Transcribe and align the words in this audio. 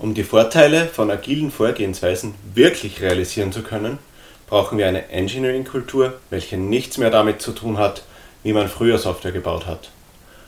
Um 0.00 0.14
die 0.14 0.24
Vorteile 0.24 0.86
von 0.86 1.10
agilen 1.10 1.50
Vorgehensweisen 1.50 2.34
wirklich 2.54 3.02
realisieren 3.02 3.52
zu 3.52 3.62
können, 3.62 3.98
brauchen 4.46 4.78
wir 4.78 4.88
eine 4.88 5.10
Engineering-Kultur, 5.10 6.14
welche 6.30 6.56
nichts 6.56 6.96
mehr 6.96 7.10
damit 7.10 7.42
zu 7.42 7.52
tun 7.52 7.76
hat, 7.76 8.02
wie 8.42 8.54
man 8.54 8.68
früher 8.68 8.96
Software 8.96 9.30
gebaut 9.30 9.66
hat 9.66 9.90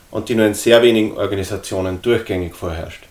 und 0.09 0.29
die 0.29 0.33
nur 0.33 0.47
in 0.47 0.55
sehr 0.55 0.81
wenigen 0.81 1.17
Organisationen 1.17 2.01
durchgängig 2.01 2.55
vorherrscht. 2.55 3.03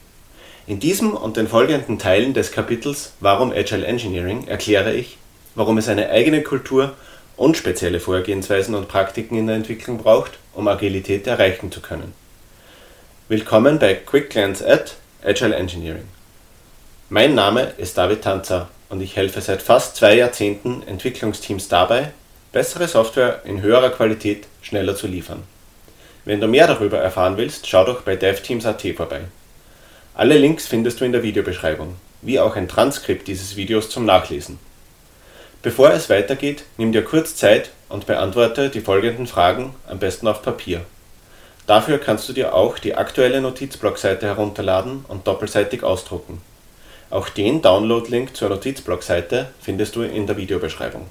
In 0.66 0.80
diesem 0.80 1.14
und 1.14 1.36
den 1.36 1.46
folgenden 1.46 2.00
Teilen 2.00 2.34
des 2.34 2.50
Kapitels 2.50 3.12
Warum 3.20 3.52
Agile 3.52 3.86
Engineering 3.86 4.48
erkläre 4.48 4.93
ich, 4.93 5.18
warum 5.54 5.79
es 5.79 5.86
eine 5.86 6.11
eigene 6.11 6.43
Kultur 6.43 6.95
und 7.36 7.56
spezielle 7.56 8.00
Vorgehensweisen 8.00 8.74
und 8.74 8.88
Praktiken 8.88 9.38
in 9.38 9.46
der 9.46 9.54
Entwicklung 9.54 9.98
braucht, 9.98 10.32
um 10.54 10.66
Agilität 10.66 11.29
erreichen 11.29 11.70
zu 11.70 11.80
können. 11.80 12.12
Willkommen 13.29 13.79
bei 13.79 13.95
Quick 13.95 14.30
Glance 14.30 14.68
at 14.68 14.96
Agile 15.24 15.54
Engineering. 15.54 16.09
Mein 17.14 17.34
Name 17.34 17.75
ist 17.76 17.98
David 17.98 18.22
Tanzer 18.22 18.71
und 18.89 19.02
ich 19.02 19.16
helfe 19.16 19.43
seit 19.43 19.61
fast 19.61 19.96
zwei 19.96 20.14
Jahrzehnten 20.14 20.82
Entwicklungsteams 20.86 21.68
dabei, 21.68 22.11
bessere 22.53 22.89
Software 22.89 23.43
in 23.44 23.61
höherer 23.61 23.90
Qualität 23.90 24.46
schneller 24.62 24.96
zu 24.96 25.08
liefern. 25.08 25.43
Wenn 26.25 26.40
du 26.40 26.48
mehr 26.48 26.67
darüber 26.67 26.96
erfahren 26.96 27.36
willst, 27.36 27.67
schau 27.67 27.84
doch 27.84 28.00
bei 28.00 28.17
devteams.at 28.17 28.80
vorbei. 28.96 29.20
Alle 30.14 30.39
Links 30.39 30.67
findest 30.67 31.03
du 31.03 31.04
in 31.04 31.12
der 31.12 31.22
Videobeschreibung, 31.22 31.96
wie 32.22 32.41
auch 32.41 32.56
ein 32.56 32.67
Transkript 32.67 33.28
dieses 33.28 33.56
Videos 33.56 33.91
zum 33.91 34.06
Nachlesen. 34.06 34.58
Bevor 35.61 35.91
es 35.91 36.08
weitergeht, 36.08 36.64
nimm 36.78 36.92
dir 36.92 37.05
kurz 37.05 37.36
Zeit 37.36 37.72
und 37.91 38.06
beantworte 38.06 38.70
die 38.70 38.81
folgenden 38.81 39.27
Fragen 39.27 39.75
am 39.86 39.98
besten 39.98 40.28
auf 40.28 40.41
Papier. 40.41 40.81
Dafür 41.67 41.98
kannst 41.98 42.27
du 42.31 42.33
dir 42.33 42.55
auch 42.55 42.78
die 42.78 42.94
aktuelle 42.94 43.42
Notizblockseite 43.42 44.25
herunterladen 44.25 45.05
und 45.08 45.27
doppelseitig 45.27 45.83
ausdrucken. 45.83 46.41
Auch 47.12 47.28
den 47.28 47.61
Download-Link 47.61 48.34
zur 48.34 48.48
Notizblockseite 48.48 49.50
findest 49.61 49.97
du 49.97 50.00
in 50.00 50.27
der 50.27 50.39
Videobeschreibung. 50.39 51.09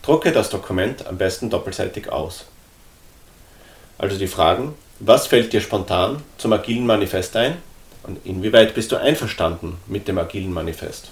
Drucke 0.00 0.32
das 0.32 0.48
Dokument 0.48 1.06
am 1.06 1.18
besten 1.18 1.50
doppelseitig 1.50 2.08
aus. 2.08 2.46
Also 3.98 4.16
die 4.16 4.26
Fragen, 4.26 4.74
was 5.00 5.26
fällt 5.26 5.52
dir 5.52 5.60
spontan 5.60 6.22
zum 6.38 6.54
agilen 6.54 6.86
Manifest 6.86 7.36
ein 7.36 7.58
und 8.04 8.24
inwieweit 8.24 8.74
bist 8.74 8.90
du 8.90 8.96
einverstanden 8.96 9.76
mit 9.86 10.08
dem 10.08 10.16
agilen 10.16 10.50
Manifest? 10.50 11.10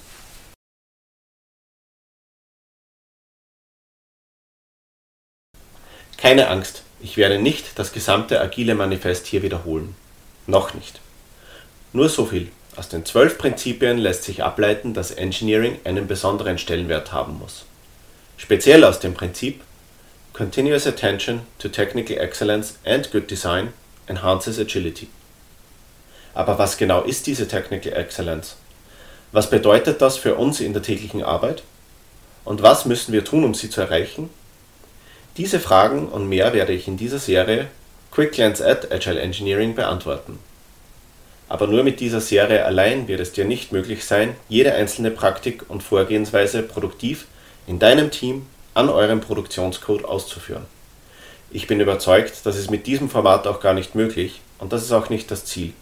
Keine 6.17 6.49
Angst, 6.49 6.85
ich 7.01 7.19
werde 7.19 7.39
nicht 7.39 7.79
das 7.79 7.93
gesamte 7.93 8.41
agile 8.41 8.75
Manifest 8.75 9.27
hier 9.27 9.43
wiederholen. 9.43 9.95
Noch 10.47 10.73
nicht. 10.73 11.01
Nur 11.93 12.09
so 12.09 12.25
viel. 12.25 12.51
Aus 12.77 12.91
den 12.91 13.07
zwölf 13.07 13.39
Prinzipien 13.39 13.97
lässt 13.97 14.25
sich 14.25 14.45
ableiten, 14.45 14.93
dass 14.93 15.11
Engineering 15.11 15.81
einen 15.85 16.07
besonderen 16.07 16.59
Stellenwert 16.59 17.11
haben 17.11 17.39
muss. 17.39 17.65
Speziell 18.37 18.85
aus 18.85 19.01
dem 19.01 19.15
Prinzip 19.15 19.63
Continuous 20.35 20.87
Attention 20.87 21.41
to 21.59 21.71
Technical 21.71 22.19
Excellence 22.19 22.79
and 22.85 23.11
Good 23.11 23.31
Design 23.31 23.73
enhances 24.07 24.59
Agility. 24.59 25.09
Aber 26.35 26.59
was 26.59 26.77
genau 26.77 27.03
ist 27.03 27.27
diese 27.27 27.49
Technical 27.49 27.95
Excellence? 27.95 28.57
Was 29.33 29.49
bedeutet 29.49 30.03
das 30.03 30.19
für 30.19 30.35
uns 30.35 30.61
in 30.61 30.75
der 30.75 30.83
täglichen 30.83 31.23
Arbeit? 31.23 31.63
Und 32.45 32.61
was 32.61 32.85
müssen 32.85 33.15
wir 33.15 33.25
tun, 33.25 33.45
um 33.45 33.55
sie 33.55 33.71
zu 33.71 33.81
erreichen? 33.81 34.29
Diese 35.39 35.61
Fragen 35.61 36.09
und 36.09 36.29
mehr 36.29 36.53
werde 36.53 36.75
ich 36.75 36.87
in 36.87 36.99
dieser 36.99 37.19
Serie 37.19 37.69
Quick 38.11 38.33
Glance 38.33 38.65
at 38.65 38.93
Agile 38.93 39.21
Engineering 39.21 39.75
beantworten. 39.75 40.39
Aber 41.49 41.67
nur 41.69 41.85
mit 41.85 42.01
dieser 42.01 42.21
Serie 42.21 42.65
allein 42.65 43.07
wird 43.07 43.21
es 43.21 43.33
dir 43.33 43.45
nicht 43.45 43.71
möglich 43.73 44.05
sein, 44.05 44.35
jede 44.49 44.75
einzelne 44.75 45.11
Praktik 45.11 45.65
und 45.69 45.83
Vorgehensweise 45.83 46.63
produktiv 46.63 47.27
in 47.67 47.79
deinem 47.79 48.11
Team 48.11 48.47
an 48.75 48.89
eurem 48.89 49.21
Produktionscode 49.21 50.05
auszuführen. 50.05 50.67
Ich 51.51 51.67
bin 51.67 51.81
überzeugt, 51.81 52.41
das 52.45 52.57
ist 52.57 52.71
mit 52.71 52.87
diesem 52.87 53.09
Format 53.09 53.47
auch 53.47 53.61
gar 53.61 53.75
nicht 53.75 53.95
möglich 53.95 54.41
und 54.59 54.73
das 54.73 54.83
ist 54.83 54.93
auch 54.93 55.09
nicht 55.09 55.31
das 55.31 55.45
Ziel. 55.45 55.73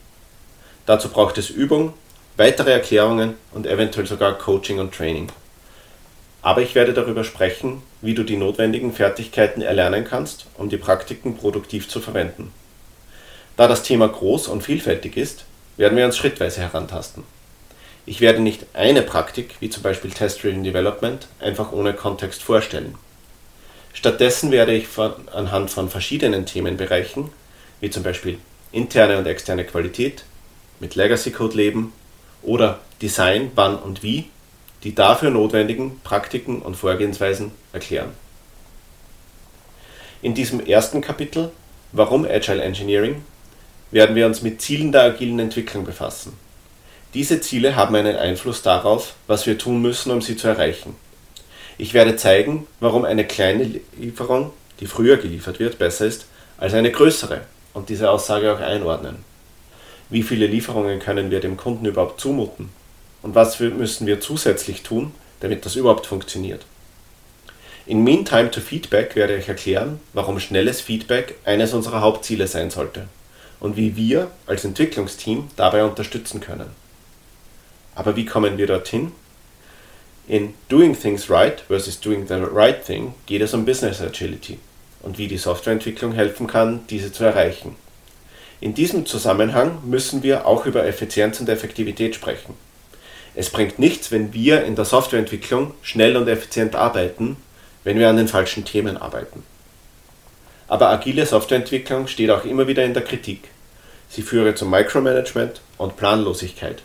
Dazu 0.87 1.09
braucht 1.09 1.39
es 1.39 1.49
Übung, 1.49 1.95
weitere 2.37 2.73
Erklärungen 2.73 3.35
und 3.53 3.67
eventuell 3.67 4.07
sogar 4.07 4.37
Coaching 4.37 4.79
und 4.79 4.95
Training. 4.95 5.29
Aber 6.43 6.61
ich 6.61 6.75
werde 6.75 6.93
darüber 6.93 7.25
sprechen, 7.25 7.83
wie 8.03 8.13
du 8.13 8.23
die 8.23 8.37
notwendigen 8.37 8.93
Fertigkeiten 8.93 9.63
erlernen 9.63 10.05
kannst, 10.05 10.45
um 10.59 10.69
die 10.69 10.77
Praktiken 10.77 11.39
produktiv 11.39 11.89
zu 11.89 12.01
verwenden. 12.01 12.53
Da 13.57 13.67
das 13.67 13.83
Thema 13.83 14.09
groß 14.09 14.49
und 14.49 14.63
vielfältig 14.63 15.17
ist, 15.17 15.47
werden 15.77 15.97
wir 15.97 16.05
uns 16.05 16.17
schrittweise 16.17 16.61
herantasten. 16.61 17.25
Ich 18.07 18.21
werde 18.21 18.41
nicht 18.41 18.67
eine 18.75 19.03
Praktik, 19.03 19.57
wie 19.61 19.71
zum 19.71 19.83
Beispiel 19.83 20.11
Test-Driven 20.11 20.63
Development, 20.63 21.27
einfach 21.41 21.73
ohne 21.73 21.95
Kontext 21.95 22.43
vorstellen. 22.43 22.97
Stattdessen 23.95 24.51
werde 24.51 24.75
ich 24.75 24.89
von, 24.89 25.13
anhand 25.33 25.71
von 25.71 25.89
verschiedenen 25.89 26.45
Themenbereichen, 26.45 27.31
wie 27.81 27.91
zum 27.91 28.03
Beispiel 28.03 28.39
interne 28.73 29.19
und 29.19 29.27
externe 29.27 29.65
Qualität, 29.65 30.25
mit 30.81 30.97
Legacy 30.97 31.31
Code 31.31 31.57
leben 31.57 31.93
oder 32.43 32.81
Design, 33.01 33.53
wann 33.55 33.79
und 33.79 34.03
wie, 34.03 34.29
die 34.83 34.95
dafür 34.95 35.31
notwendigen 35.31 36.01
Praktiken 36.01 36.61
und 36.61 36.77
Vorgehensweisen 36.77 37.53
erklären. 37.73 38.13
In 40.21 40.35
diesem 40.35 40.65
ersten 40.65 41.01
Kapitel 41.01 41.51
Warum 41.93 42.25
Agile 42.25 42.63
Engineering 42.63 43.23
werden 43.95 44.17
wir 44.17 44.27
uns 44.27 44.43
mit 44.43 44.61
Zielen 44.61 44.91
der 44.91 45.03
agilen 45.03 45.39
Entwicklung 45.39 45.85
befassen. 45.85 46.33
Diese 47.15 47.41
Ziele 47.41 47.77
haben 47.77 47.95
einen 47.95 48.17
Einfluss 48.17 48.61
darauf, 48.61 49.15
was 49.29 49.47
wir 49.47 49.57
tun 49.57 49.81
müssen, 49.81 50.11
um 50.11 50.21
sie 50.21 50.37
zu 50.37 50.49
erreichen. 50.49 50.97
Ich 51.79 51.95
werde 51.95 52.17
zeigen, 52.17 52.67
warum 52.81 53.05
eine 53.05 53.25
kleine 53.25 53.71
Lieferung, 53.97 54.53
die 54.81 54.87
früher 54.87 55.17
geliefert 55.17 55.61
wird, 55.61 55.79
besser 55.79 56.07
ist 56.07 56.27
als 56.59 56.75
eine 56.75 56.91
größere 56.91 57.43
und 57.73 57.89
diese 57.89 58.11
Aussage 58.11 58.53
auch 58.53 58.59
einordnen. 58.59 59.19
Wie 60.11 60.25
viele 60.25 60.49
Lieferungen 60.49 60.99
können 60.99 61.31
wir 61.31 61.39
dem 61.39 61.57
Kunden 61.57 61.87
überhaupt 61.87 62.21
zumuten? 62.21 62.71
Und 63.23 63.37
was 63.37 63.61
müssen 63.61 64.09
wir 64.09 64.21
zusätzlich 64.21 64.83
tun, 64.83 65.15
damit 65.39 65.65
das 65.65 65.77
überhaupt 65.77 66.07
funktioniert? 66.07 66.67
In 67.87 68.03
Meantime 68.03 68.51
to 68.51 68.61
Feedback 68.61 69.15
werde 69.15 69.37
ich 69.37 69.47
erklären, 69.49 70.01
warum 70.15 70.41
schnelles 70.41 70.81
Feedback 70.81 71.37
eines 71.45 71.73
unserer 71.75 72.01
Hauptziele 72.01 72.49
sein 72.49 72.71
sollte 72.71 73.07
und 73.65 73.79
wie 73.79 73.97
wir 73.97 74.31
als 74.47 74.67
Entwicklungsteam 74.67 75.49
dabei 75.57 75.85
unterstützen 75.85 76.39
können. 76.39 76.69
Aber 77.95 78.15
wie 78.15 78.27
kommen 78.27 78.59
wir 78.59 78.67
dorthin? 78.67 79.13
In 80.29 80.53
Doing 80.69 80.95
Things 80.95 81.31
Right 81.31 81.63
versus 81.67 81.99
Doing 81.99 82.27
the 82.29 82.35
Right 82.35 82.85
Thing 82.85 83.15
geht 83.25 83.41
es 83.41 83.55
um 83.55 83.65
Business 83.65 84.03
Agility 84.03 84.59
und 85.01 85.17
wie 85.17 85.29
die 85.29 85.39
Softwareentwicklung 85.39 86.13
helfen 86.13 86.47
kann, 86.47 86.81
diese 86.91 87.11
zu 87.11 87.25
erreichen. 87.25 87.77
In 88.61 88.75
diesem 88.75 89.07
Zusammenhang 89.07 89.79
müssen 89.87 90.23
wir 90.23 90.47
auch 90.47 90.67
über 90.67 90.85
Effizienz 90.85 91.41
und 91.41 91.49
Effektivität 91.49 92.15
sprechen. 92.15 92.53
Es 93.35 93.49
bringt 93.49 93.79
nichts, 93.79 94.11
wenn 94.11 94.35
wir 94.35 94.63
in 94.67 94.77
der 94.77 94.85
Softwareentwicklung 94.85 95.73
schnell 95.81 96.19
und 96.19 96.29
effizient 96.29 96.77
arbeiten, 96.77 97.39
wenn 97.83 97.99
wir 97.99 98.11
an 98.11 98.19
den 98.19 98.29
falschen 98.29 98.67
Themen 98.67 98.99
arbeiten. 98.99 99.43
Aber 100.69 100.91
agile 100.91 101.25
Softwareentwicklung 101.25 102.09
steht 102.09 102.31
auch 102.31 102.45
immer 102.45 102.67
wieder 102.67 102.85
in 102.85 102.93
der 102.93 103.05
Kritik. 103.05 103.54
Sie 104.15 104.23
führe 104.23 104.55
zu 104.55 104.65
Micromanagement 104.65 105.61
und 105.77 105.97
Planlosigkeit. 105.97 106.83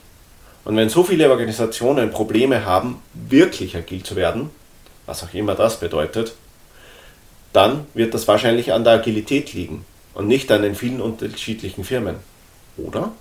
Und 0.66 0.76
wenn 0.78 0.90
so 0.90 1.04
viele 1.04 1.30
Organisationen 1.30 2.10
Probleme 2.10 2.66
haben, 2.66 3.04
wirklich 3.14 3.78
agil 3.78 4.02
zu 4.02 4.16
werden, 4.16 4.50
was 5.06 5.24
auch 5.24 5.32
immer 5.36 5.54
das 5.54 5.80
bedeutet, 5.80 6.34
dann 7.54 7.86
wird 7.94 8.16
das 8.16 8.28
wahrscheinlich 8.28 8.74
an 8.74 8.84
der 8.84 8.94
Agilität 8.94 9.54
liegen 9.54 9.86
und 10.16 10.28
nicht 10.28 10.52
an 10.52 10.64
den 10.64 10.74
vielen 10.74 11.02
unterschiedlichen 11.02 11.84
Firmen. 11.84 12.16
Oder? 12.78 13.12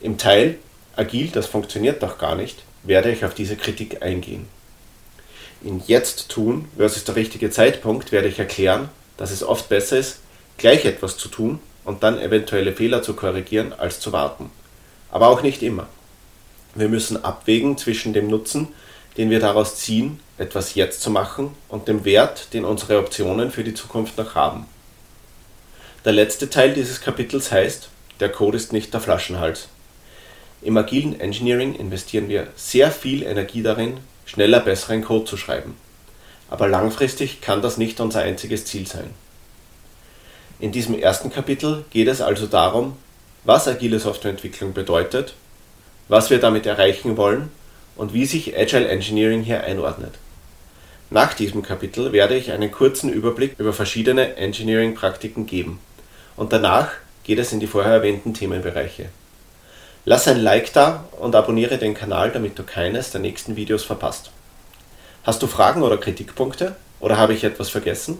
Im 0.00 0.18
Teil 0.18 0.58
Agil, 0.94 1.30
das 1.32 1.46
funktioniert 1.46 2.04
doch 2.04 2.18
gar 2.18 2.36
nicht, 2.36 2.62
werde 2.84 3.10
ich 3.10 3.24
auf 3.24 3.34
diese 3.34 3.56
Kritik 3.56 4.02
eingehen. 4.02 4.46
In 5.64 5.82
Jetzt 5.84 6.28
tun 6.28 6.68
versus 6.76 7.02
der 7.02 7.16
richtige 7.16 7.50
Zeitpunkt 7.50 8.12
werde 8.12 8.28
ich 8.28 8.38
erklären, 8.38 8.88
dass 9.16 9.32
es 9.32 9.42
oft 9.42 9.68
besser 9.68 9.98
ist, 9.98 10.20
gleich 10.58 10.84
etwas 10.84 11.16
zu 11.16 11.26
tun 11.26 11.58
und 11.86 12.02
dann 12.02 12.20
eventuelle 12.20 12.72
Fehler 12.72 13.02
zu 13.02 13.14
korrigieren, 13.14 13.72
als 13.72 14.00
zu 14.00 14.12
warten. 14.12 14.50
Aber 15.10 15.28
auch 15.28 15.42
nicht 15.42 15.62
immer. 15.62 15.86
Wir 16.74 16.88
müssen 16.88 17.24
abwägen 17.24 17.78
zwischen 17.78 18.12
dem 18.12 18.28
Nutzen, 18.28 18.68
den 19.16 19.30
wir 19.30 19.40
daraus 19.40 19.76
ziehen, 19.76 20.20
etwas 20.36 20.74
jetzt 20.74 21.00
zu 21.00 21.10
machen, 21.10 21.54
und 21.68 21.88
dem 21.88 22.04
Wert, 22.04 22.52
den 22.52 22.64
unsere 22.64 22.98
Optionen 22.98 23.50
für 23.50 23.64
die 23.64 23.72
Zukunft 23.72 24.18
noch 24.18 24.34
haben. 24.34 24.66
Der 26.04 26.12
letzte 26.12 26.50
Teil 26.50 26.74
dieses 26.74 27.00
Kapitels 27.00 27.50
heißt, 27.50 27.88
der 28.20 28.28
Code 28.30 28.56
ist 28.56 28.72
nicht 28.72 28.92
der 28.92 29.00
Flaschenhals. 29.00 29.68
Im 30.62 30.76
agilen 30.76 31.18
Engineering 31.20 31.74
investieren 31.76 32.28
wir 32.28 32.48
sehr 32.56 32.90
viel 32.90 33.22
Energie 33.22 33.62
darin, 33.62 33.98
schneller 34.24 34.60
besseren 34.60 35.04
Code 35.04 35.24
zu 35.24 35.36
schreiben. 35.36 35.76
Aber 36.50 36.66
langfristig 36.66 37.40
kann 37.40 37.62
das 37.62 37.78
nicht 37.78 38.00
unser 38.00 38.22
einziges 38.22 38.64
Ziel 38.64 38.86
sein. 38.86 39.10
In 40.58 40.72
diesem 40.72 40.98
ersten 40.98 41.30
Kapitel 41.30 41.84
geht 41.90 42.08
es 42.08 42.22
also 42.22 42.46
darum, 42.46 42.96
was 43.44 43.68
agile 43.68 43.98
Softwareentwicklung 43.98 44.72
bedeutet, 44.72 45.34
was 46.08 46.30
wir 46.30 46.40
damit 46.40 46.64
erreichen 46.64 47.18
wollen 47.18 47.50
und 47.94 48.14
wie 48.14 48.24
sich 48.24 48.56
Agile 48.56 48.88
Engineering 48.88 49.42
hier 49.42 49.64
einordnet. 49.64 50.14
Nach 51.10 51.34
diesem 51.34 51.62
Kapitel 51.62 52.12
werde 52.12 52.36
ich 52.36 52.52
einen 52.52 52.72
kurzen 52.72 53.12
Überblick 53.12 53.54
über 53.58 53.74
verschiedene 53.74 54.36
Engineering-Praktiken 54.36 55.46
geben 55.46 55.78
und 56.36 56.52
danach 56.54 56.90
geht 57.24 57.38
es 57.38 57.52
in 57.52 57.60
die 57.60 57.66
vorher 57.66 57.92
erwähnten 57.92 58.32
Themenbereiche. 58.32 59.10
Lass 60.06 60.26
ein 60.26 60.40
Like 60.40 60.72
da 60.72 61.04
und 61.20 61.34
abonniere 61.34 61.76
den 61.76 61.94
Kanal, 61.94 62.30
damit 62.30 62.58
du 62.58 62.62
keines 62.62 63.10
der 63.10 63.20
nächsten 63.20 63.56
Videos 63.56 63.84
verpasst. 63.84 64.30
Hast 65.22 65.42
du 65.42 65.48
Fragen 65.48 65.82
oder 65.82 65.98
Kritikpunkte? 65.98 66.76
Oder 67.00 67.18
habe 67.18 67.34
ich 67.34 67.44
etwas 67.44 67.68
vergessen? 67.68 68.18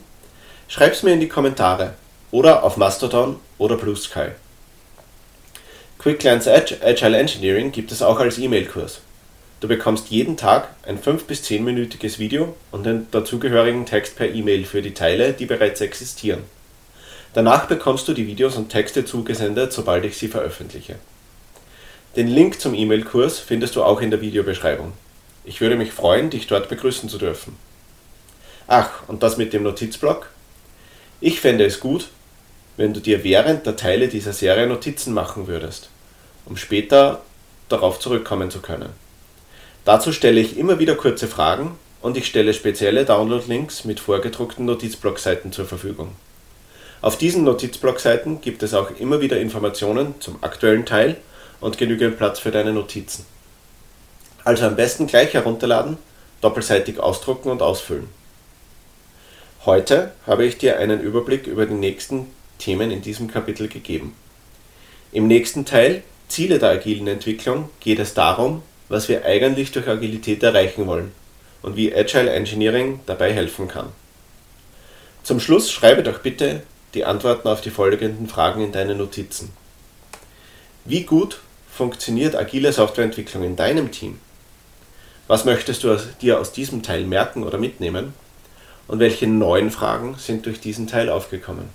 Schreib's 0.69 1.03
mir 1.03 1.13
in 1.13 1.21
die 1.21 1.29
Kommentare 1.29 1.95
oder 2.31 2.63
auf 2.63 2.77
Mastodon 2.77 3.41
oder 3.59 3.77
Blue 3.77 3.97
Sky. 3.97 4.29
Quick 5.99 6.21
Glance 6.21 6.51
Edge 6.51 6.77
Agile 6.83 7.17
Engineering 7.17 7.73
gibt 7.73 7.91
es 7.93 8.03
auch 8.03 8.19
als 8.19 8.39
E-Mail-Kurs. 8.39 9.01
Du 9.61 9.69
bekommst 9.69 10.09
jeden 10.09 10.37
Tag 10.37 10.69
ein 10.85 11.01
5- 11.01 11.25
bis 11.25 11.43
10-minütiges 11.45 12.19
Video 12.19 12.55
und 12.71 12.85
den 12.85 13.11
dazugehörigen 13.11 13.87
Text 13.87 14.17
per 14.17 14.29
E-Mail 14.29 14.65
für 14.65 14.83
die 14.83 14.93
Teile, 14.93 15.33
die 15.33 15.47
bereits 15.47 15.81
existieren. 15.81 16.45
Danach 17.33 17.67
bekommst 17.67 18.07
du 18.09 18.13
die 18.13 18.27
Videos 18.27 18.57
und 18.57 18.69
Texte 18.69 19.05
zugesendet, 19.05 19.73
sobald 19.73 20.05
ich 20.05 20.17
sie 20.17 20.29
veröffentliche. 20.29 20.97
Den 22.17 22.29
Link 22.29 22.61
zum 22.61 22.75
E-Mail-Kurs 22.75 23.39
findest 23.39 23.77
du 23.77 23.83
auch 23.83 24.01
in 24.01 24.11
der 24.11 24.21
Videobeschreibung. 24.21 24.93
Ich 25.45 25.61
würde 25.61 25.77
mich 25.77 25.93
freuen, 25.93 26.31
dich 26.31 26.47
dort 26.47 26.69
begrüßen 26.69 27.09
zu 27.09 27.19
dürfen. 27.19 27.57
Ach, 28.67 29.09
und 29.09 29.23
das 29.23 29.37
mit 29.37 29.53
dem 29.53 29.63
Notizblock? 29.63 30.29
Ich 31.21 31.41
fände 31.41 31.65
es 31.65 31.81
gut, 31.81 32.09
wenn 32.77 32.93
du 32.93 33.01
dir 33.01 33.25
während 33.25 33.67
der 33.67 33.77
Teile 33.77 34.09
dieser 34.09 34.33
Serie 34.33 34.67
Notizen 34.67 35.15
machen 35.15 35.47
würdest, 35.47 35.89
um 36.45 36.57
später 36.57 37.23
darauf 37.69 37.99
zurückkommen 37.99 38.51
zu 38.51 38.61
können. 38.61 38.91
Dazu 39.85 40.13
stelle 40.13 40.41
ich 40.41 40.59
immer 40.59 40.79
wieder 40.79 40.95
kurze 40.95 41.27
Fragen 41.27 41.79
und 42.03 42.17
ich 42.17 42.27
stelle 42.27 42.55
spezielle 42.55 43.05
Download-Links 43.05 43.85
mit 43.85 44.01
vorgedruckten 44.01 44.65
Notizblockseiten 44.67 45.53
zur 45.53 45.67
Verfügung. 45.67 46.13
Auf 47.03 47.19
diesen 47.19 47.45
Notizblockseiten 47.45 48.41
gibt 48.41 48.63
es 48.63 48.75
auch 48.75 48.91
immer 48.99 49.21
wieder 49.21 49.39
Informationen 49.39 50.15
zum 50.21 50.43
aktuellen 50.43 50.87
Teil 50.87 51.17
und 51.61 51.79
genügend 51.79 52.17
Platz 52.17 52.39
für 52.39 52.51
deine 52.51 52.73
Notizen. 52.73 53.25
Also 54.45 54.67
am 54.67 54.77
besten 54.77 55.07
gleich 55.07 55.35
herunterladen, 55.35 55.99
doppelseitig 56.41 57.01
ausdrucken 57.01 57.51
und 57.51 57.63
ausfüllen. 57.63 58.09
Heute 59.65 60.13
habe 60.27 60.45
ich 60.45 60.59
dir 60.59 60.79
einen 60.79 61.01
Überblick 61.01 61.47
über 61.47 61.67
die 61.67 61.75
nächsten 61.75 62.29
Themen 62.59 62.91
in 62.91 63.03
diesem 63.03 63.29
Kapitel 63.29 63.69
gegeben. 63.69 64.15
Im 65.13 65.27
nächsten 65.27 65.65
Teil 65.65 66.03
Ziele 66.29 66.59
der 66.59 66.71
agilen 66.71 67.07
Entwicklung 67.07 67.69
geht 67.81 67.99
es 67.99 68.15
darum, 68.15 68.63
was 68.89 69.09
wir 69.09 69.25
eigentlich 69.25 69.73
durch 69.73 69.89
Agilität 69.89 70.43
erreichen 70.43 70.87
wollen 70.87 71.13
und 71.63 71.77
wie 71.77 71.95
Agile 71.95 72.31
Engineering 72.31 73.01
dabei 73.07 73.33
helfen 73.33 73.69
kann. 73.69 73.89
Zum 75.23 75.41
Schluss 75.41 75.71
schreibe 75.71 76.03
doch 76.03 76.21
bitte 76.21 76.63
die 76.95 77.05
Antworten 77.05 77.49
auf 77.49 77.61
die 77.61 77.71
folgenden 77.71 78.29
Fragen 78.29 78.63
in 78.63 78.73
deine 78.73 78.95
Notizen. 78.95 79.51
Wie 80.85 81.03
gut 81.03 81.41
funktioniert 81.71 82.37
agile 82.37 82.73
Softwareentwicklung 82.73 83.43
in 83.43 83.57
deinem 83.57 83.91
Team? 83.91 84.21
Was 85.27 85.45
möchtest 85.45 85.83
du 85.83 85.99
dir 86.23 86.39
aus 86.39 86.53
diesem 86.53 86.83
Teil 86.83 87.05
merken 87.05 87.43
oder 87.43 87.59
mitnehmen? 87.59 88.15
Und 88.87 89.01
welche 89.01 89.27
neuen 89.27 89.73
Fragen 89.73 90.15
sind 90.17 90.47
durch 90.47 90.61
diesen 90.61 90.87
Teil 90.87 91.11
aufgekommen? 91.11 91.69